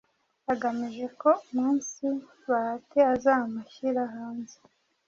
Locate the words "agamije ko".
0.53-1.29